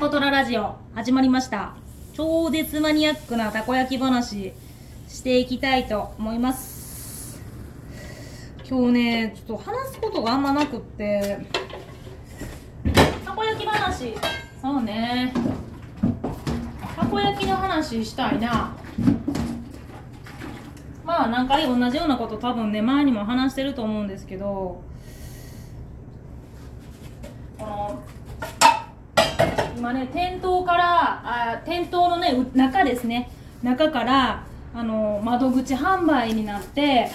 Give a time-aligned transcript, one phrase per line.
[0.00, 1.74] コトララジオ始まりました。
[2.14, 4.54] 超絶マニアックなたこ焼き話
[5.06, 7.38] していきたいと思います。
[8.66, 11.44] 今日ねちょっと話すことがあんまなくって。
[13.26, 14.14] たこ焼き話。
[14.62, 15.34] そうね。
[16.96, 18.74] たこ焼きの話したいな。
[21.04, 24.82] まあ何回同じようなこと多分ね前にも話してると思うんですけど
[27.58, 28.02] この
[29.80, 33.30] 今ね店頭からあ店頭のね中ですね。
[33.62, 34.44] 中から
[34.74, 37.10] あの窓口販売になって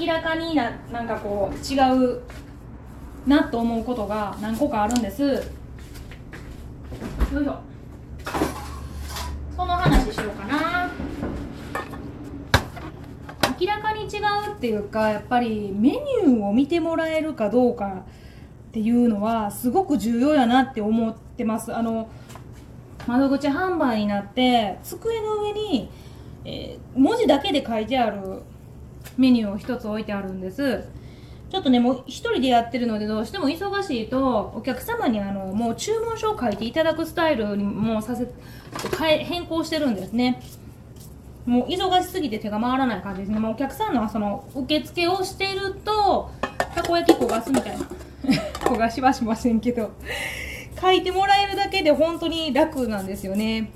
[0.00, 1.78] 明らかにななんかこう違
[2.16, 2.22] う
[3.24, 5.22] なと思うことが何個かあるんです。
[5.22, 5.28] よ
[7.40, 7.60] いしょ。
[9.56, 10.90] その話しようかな。
[13.60, 18.02] 明らかに違うっていうかやっぱりメニューを見てもらえるかどうか
[18.68, 21.74] っていうのはすごく重要やなって思っててます。
[21.74, 22.08] あの
[23.06, 25.90] 窓口販売になって机の上に、
[26.44, 28.42] えー、文字だけで書いてある
[29.18, 30.84] メニューを一つ置いてあるんです。
[31.50, 38.26] ちょっとねもう一人でやってるのでどうしても忙しいとお客様にあのもう注文書を書いていただくスタイルにもさせ
[38.98, 40.42] 変え変更してるんですね。
[41.46, 43.38] もう忙しすぎて手が回らない感じですね。
[43.38, 46.30] もうお客さんのその受付をしてると
[46.74, 47.84] たこ焼き焦がすみたいな。
[48.64, 49.90] 焦がしはしませんけど。
[50.80, 53.70] 書いてもらえるだけで本当に楽なんですよね。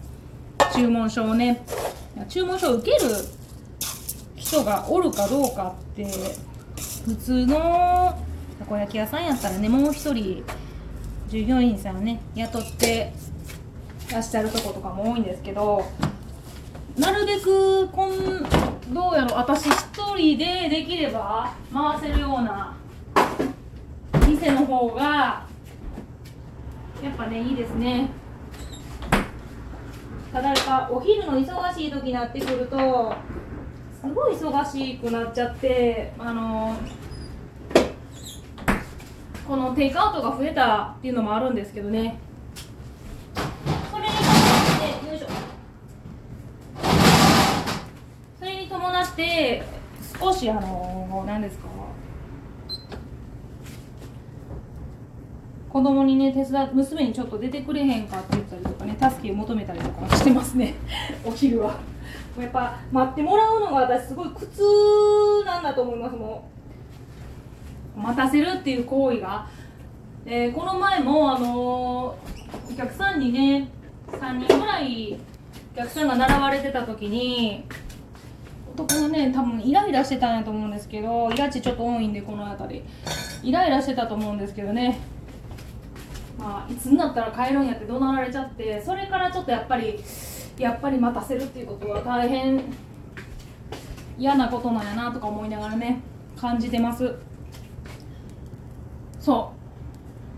[0.75, 1.65] 注文書をね。
[2.29, 3.11] 注文書を受ける
[4.37, 6.07] 人がおるかどうかって
[7.05, 8.19] 普通の
[8.59, 10.45] たこ焼き屋さんやったらねもう一人
[11.29, 13.13] 従業員さんね雇って
[14.11, 15.85] らっしゃるとことかも多いんですけど
[16.97, 18.43] なるべくこん
[18.93, 22.77] どうやろ私一人でできれば回せるような
[24.27, 25.48] 店の方が
[27.03, 28.11] やっぱねいいですね。
[30.33, 33.15] ただやっぱお昼の忙しい時になってくると
[34.01, 36.77] すごい忙しくなっちゃってあの
[39.47, 42.19] このテイクアウトが増えたっていうのもあるんですけどね。
[43.91, 44.23] それに伴
[44.63, 45.23] って
[48.39, 49.63] それに伴って
[50.21, 51.69] 少しあの何ですか？
[55.79, 60.75] 子供にね手伝娘にちょっと出てくれへんかって言ったりとかね助けを求めたりとかしてますね。
[61.25, 61.77] お昼は。
[62.37, 66.49] やっぱ待ってもらうのが私すごい苦痛なんだと思いますも
[67.97, 68.01] う。
[68.01, 69.47] 待たせるっていう行為が、
[70.27, 73.69] えー、この前もあのー、お客さんにね
[74.11, 75.17] 3人ぐらい
[75.75, 77.65] お客さんが並ばれてた時に
[78.75, 82.85] 男のね多分イライラしてたんやと思うんですけどイラチちょっと多いんでこの辺り。
[83.45, 84.99] イライラしてたと思うんですけどね。
[86.39, 89.99] まあ、いつになったら帰るんやって怒鳴られちゃってそれからちょっとやっぱり
[90.57, 92.63] やっぱり待たせるっていうことは大変
[94.17, 96.01] 嫌なことなんやなとか思いながらね
[96.37, 97.15] 感じてます。
[99.19, 99.53] そ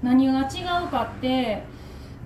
[0.03, 0.05] う。
[0.05, 1.63] 何が違うかって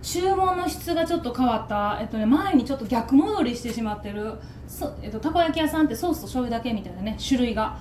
[0.03, 4.35] 注文の質がちょっと変わった、えっとね、前にちょっと逆戻りしてしまってる。
[4.67, 7.79] そ、えっと、たこ焼き屋さんってソースと醤油だけみたいなね種類が。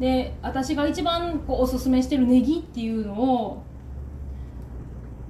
[0.00, 3.62] で私が一番こうおすすめしてるネギっていうのを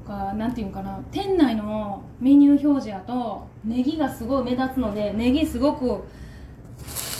[0.08, 6.02] かなんていうかな店内のメニュー表示やとネギがすごい目立つのでネギすごく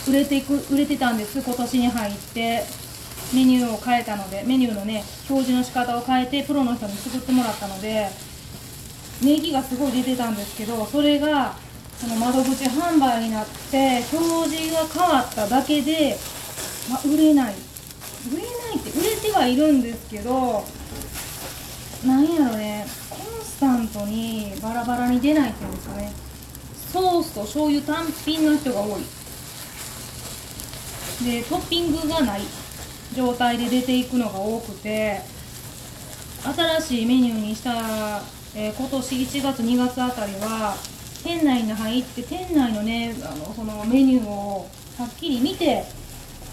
[0.07, 2.89] 売れていく売れてたんです今年に入って。
[3.33, 8.07] メニューを変えたのでメニューのね表示の仕方を変えてプロの人に作ってもらったので
[9.23, 11.53] ネギがすごい出てたんですけどそれが
[11.97, 16.17] その窓口販売になって表示が変わっただけで、
[16.89, 17.53] まあ、売れない。
[18.33, 20.65] 売れないって売れてはいるんですけど
[22.05, 26.13] なんやろねコンスタントにバラバラに出ないっていうんですかね
[26.91, 29.03] ソースと醤油単品の人が多い。
[31.23, 32.41] でトッピングがない
[33.13, 35.19] 状態で出ていくのが多くて
[36.43, 37.71] 新しいメニューにした、
[38.55, 40.75] えー、今年1月2月あたりは
[41.23, 45.83] 店内に入って店内のねあのそのメニューをはっきり見て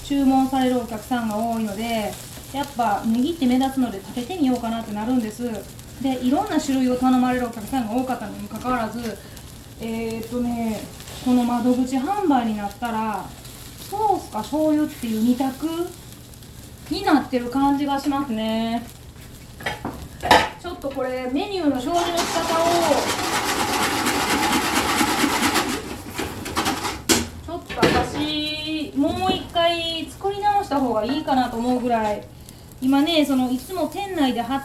[0.04, 2.12] 注文されるお客さんが多いので
[2.56, 5.42] やっぱネギって目立つので食べてみようかなってなるんです。
[6.02, 9.18] でいろんな種類を頼まれるお客さんが多かったのにもかかわらず
[9.78, 10.80] えー、っとね
[11.22, 13.26] この窓口販売になったら
[13.90, 15.66] ソースか醤油っていう2択
[16.90, 18.86] になってる感じがしますね。
[20.62, 22.66] ちょっとこれメニューの表示の仕方を
[27.46, 32.35] ちょっと私もう一回作り直した方がいいかなと思うぐらい
[32.80, 34.64] 今ねそのいつも店内で貼っ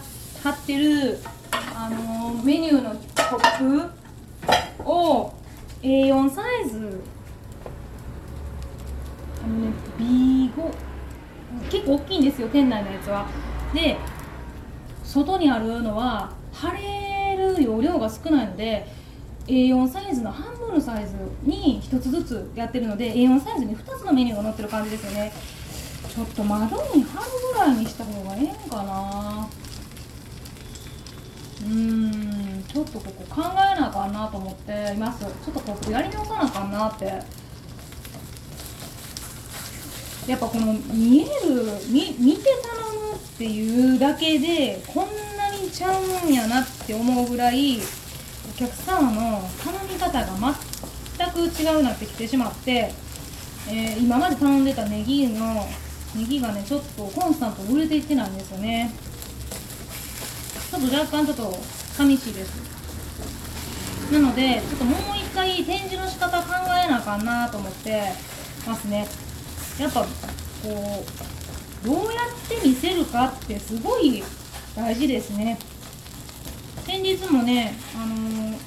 [0.66, 1.20] てる、
[1.52, 5.34] あの、メニューのコップを
[5.82, 7.02] A4 サイズ。
[9.44, 10.52] あのね B5
[11.72, 13.26] 結構大きいんですよ店内のやつは。
[13.74, 13.98] で
[15.04, 18.88] 外にあるのは貼れる容量が少ないので
[19.48, 25.32] A4 サイズの半分のサイズに1つずつやってるので A4 サイズに2つのメニューが載ってる感じですよね。
[26.14, 29.48] ちょっと窓に貼るぐらいにした方がええんかな。
[31.62, 35.24] うーんちょっとここ考えなあかんなと思っています。
[35.24, 37.06] ちょっとコップやり直さなあかんなって。
[40.28, 47.80] やっぱこの見える見見て頼むっていうだけでこんなにちゃうんやなって思うぐらい
[48.50, 50.56] お客様の頼み方が
[51.18, 52.92] 全く違うなってきてしまって、
[53.70, 55.68] えー、今まで頼んでたネギの
[56.16, 58.92] ネギがねちょっとコンスタント売れていってないんですよね。
[60.70, 61.58] ちょっと若干ちょっと
[61.94, 64.12] 寂しいです。
[64.12, 66.46] なのでちょっともう一回展示の仕方考
[66.86, 68.12] えなあかんなと思って
[68.68, 69.08] ますね。
[69.80, 70.08] やっぱこ
[70.66, 74.22] うどうやって見せるかってすごい
[74.76, 75.58] 大事ですね。
[76.86, 78.58] 先日もねあのー、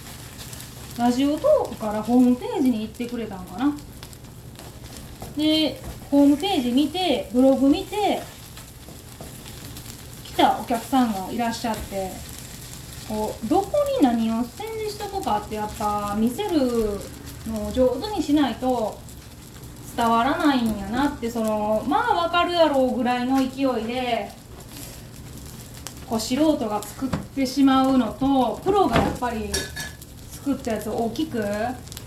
[0.98, 3.76] ラジオトークからホームページに行ってくれたんかな。
[5.36, 5.80] で
[6.14, 8.22] ホームページ見てブログ見て
[10.24, 12.12] 来たお客さんがいらっしゃって
[13.08, 17.00] こうどこに何を展示しとくかってやっぱ見せる
[17.48, 18.96] のを上手にしないと
[19.96, 24.30] 伝わらないんやなってそのまあ分かるやろうぐらいの勢いで
[26.06, 29.50] こう素人が作ってしまうのとプロがやっぱり
[30.30, 31.42] 作ったやつを大きく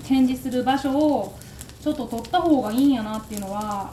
[0.08, 1.37] 展示する場所を
[1.88, 3.90] ちょっと取った方がいいんやなっていうのは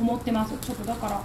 [0.00, 0.56] 思ってます。
[0.62, 1.22] ちょっとだから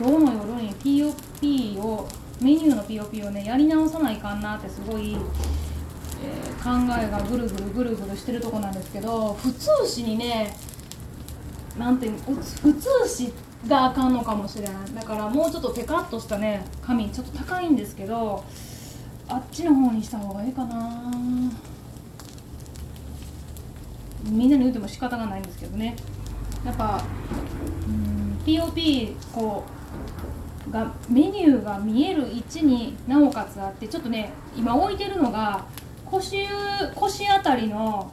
[0.00, 2.08] 今日の夜に POP を
[2.40, 10.56] メニューの POP をねやり直さないかんなってすごい、えー、考えがぐるぐるぐるぐるしてるとこなんですけど普通紙にね
[11.78, 12.88] なんていう普通
[13.62, 14.94] 紙があかんのかもしれない。
[14.94, 18.42] だからもうちょっとテカッとしたね紙ちょっと高いんですけど
[19.28, 21.12] あっちの方にした方がいいかな
[24.26, 25.96] みんなに言うても仕方がないんですけどね。
[26.64, 27.02] やっぱ
[28.44, 29.64] POP こ
[30.68, 35.66] うがメニューが見える位置になおかつあってちょっとね今置いてるのが
[36.06, 36.46] 腰
[36.94, 38.10] 腰あたりの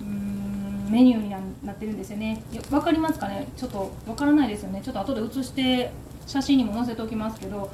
[0.00, 1.38] メニューにな
[1.72, 2.42] ってるんですよね。
[2.70, 3.48] 分かりますかね？
[3.56, 4.80] ちょっと分からないですよね。
[4.84, 5.90] ちょっと後で写して
[6.26, 7.70] 写真にも載せておきますけど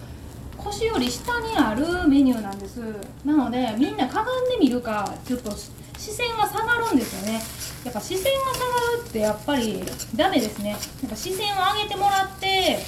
[0.57, 2.81] 腰より下にあるメニューなんです。
[3.25, 7.41] なのでみんなかがんでみるかちょっと視線が下がるんですよね。
[7.87, 8.67] やっぱ視線が下が
[9.01, 9.81] るってやっぱり
[10.17, 10.71] ダメですね。
[10.71, 12.79] やっぱ視線を上げてもらって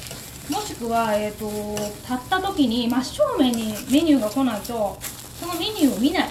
[0.50, 1.49] もしくは、えーと、
[2.03, 4.99] 立った時に真正面にメニューが来ないと
[5.39, 6.29] そのメニューを見ない。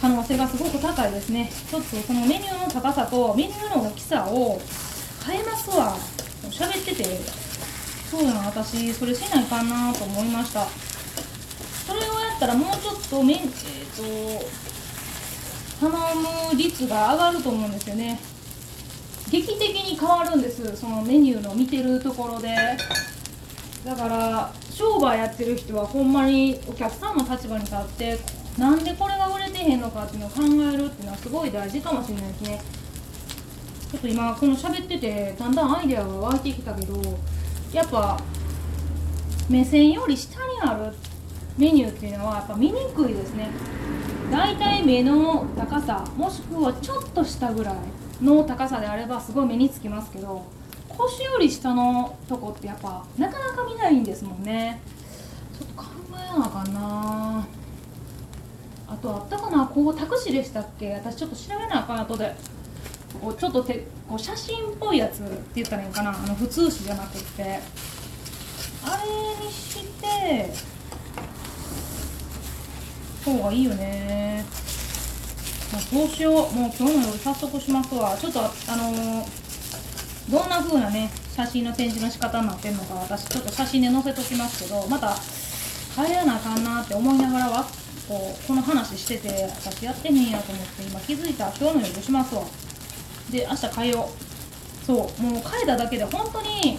[0.00, 1.50] 可能性がすごく高いですね。
[1.70, 4.58] ちょっとそのメニューの高さとメニューの大きさを
[5.26, 5.98] 変えますわ。
[6.50, 7.04] 喋ってて。
[8.10, 10.66] そうだな私それしないかなと思いました。
[11.86, 14.63] それをやったらもうちょっとメえっ、ー、と
[15.90, 16.14] 頼
[16.52, 18.20] む率が上がると思うんですよね。
[19.30, 22.54] 劇的に変わるんですそのメニューの見てるところで。
[23.84, 28.18] だから商売やってる人はほんまにお客さんの立場に立って
[28.58, 32.62] なんでこれが売れてへんのかっていうのを考えるっていうのはすごい大事かもしれないですね。
[33.92, 36.94] ちょっと今この喋っててだんだんアイデアが湧いてきたけど
[37.72, 38.18] やっぱ
[39.50, 40.94] 目線より下にある
[41.58, 43.50] メニューっていうのはやっぱ見にくいですね。
[44.30, 47.76] 大体目の高さもしくはちょっと下ぐらい
[48.22, 50.44] の高さであればすごい目につきますけど
[50.88, 54.80] 腰より下のとこってやっぱなかなか見ないんですもんね。
[55.58, 57.46] ちょっと考えなあかんな。
[58.86, 59.66] あとあったかな？
[59.66, 60.92] こうタクシーでしたっけ？
[60.94, 62.34] 私ちょっと調べなあかん後で。
[63.20, 66.10] こうちょっとてこう写真っぽいやつって言ったらいいかな？
[66.10, 67.42] あの普通紙じゃなくって。
[68.84, 70.52] あれにして
[73.24, 74.44] 方がいいよね。
[75.72, 76.34] まあ、そうしよう。
[76.34, 78.16] もう今日の夜早速しますわ。
[78.16, 78.44] ちょっとあ
[78.76, 79.26] のー、
[80.30, 85.16] どんな風なね写真の展示の仕方になってるのか私ちょっと写真で載せときますけどまた
[85.94, 87.64] 帰らなあかんなって思いながらは
[88.08, 92.42] こうこの話してて私やってへんやと思って今気づいた今日の夜しますわ。
[93.30, 94.24] で明日変えよう。
[94.84, 96.78] そうもう変えただけで本当に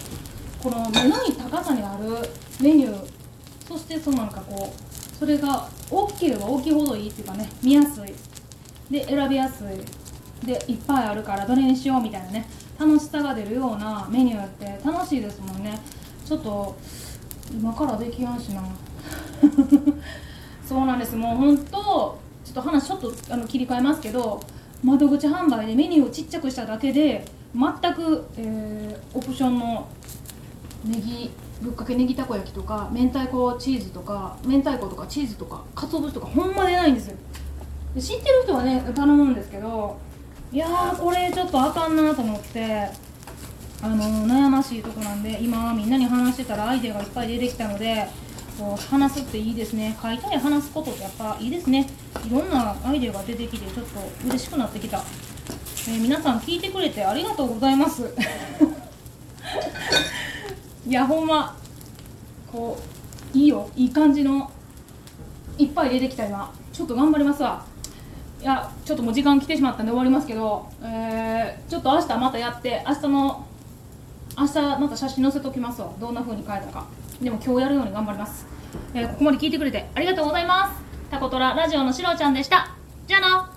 [0.62, 1.16] この目の
[1.50, 2.30] 高さにある
[2.62, 3.06] メニュー
[3.68, 8.14] そしてそのなんかこうそれが大きければ大きいほどいいっていうかね見やすい。
[8.92, 10.46] で選びやすい。
[10.46, 12.48] でいっぱいあるからどれにしようみたいなね
[12.80, 15.80] 楽しさが出るようなメニューって楽しいですもんね。
[16.26, 16.76] ちょっと
[17.52, 18.64] 今からできやんしな。
[20.68, 21.16] そうなんです。
[21.16, 24.40] もう本当ちょっと話ちょっとあの切り替えますけど
[24.84, 29.88] 窓口販売でメニューをちっちゃくしただけで全く、えーオプションの
[30.84, 31.32] ネギ
[31.62, 37.18] ぶっかけネギたこ焼きとか明太子チーズとか明太子とかチーズとか鰹節とかほんま出ないんですよ。
[37.96, 39.98] で知ってる人はね頼むんですけど
[40.52, 42.90] いやーこれちょっとあかんなと思って
[43.82, 48.08] あの悩ましいとこなんで今みんなに話してたらアイデアがいっぱい出てきたので
[48.60, 49.98] こう話すっていいですね。
[50.02, 51.88] 書いたり話すことってやっぱいいですね。
[52.26, 58.14] いろんなアイデアが出てきてちょっと嬉しくなってきた、えー皆さん聞いてくれてありがとうございます。
[60.88, 61.56] いやほんま
[62.52, 62.78] こ
[63.34, 64.52] ういいよいい感じの
[65.58, 66.54] いっぱい出てきた今。
[66.72, 67.66] ちょっと頑張りますわ。
[68.42, 73.48] いやちょっともう時間来てしまったんで終わりますけど、えーちょっと明日またやって明日の
[74.38, 75.92] 明日また写真載せときますわ。
[76.00, 76.86] どんな風に変えたか。
[77.20, 78.46] でも今日やるように頑張ります、
[78.94, 80.84] えーここまで聞いてくれてありがとうございます。
[81.10, 82.76] タコトララジオのしろちゃんでした。
[83.08, 83.55] じゃあな。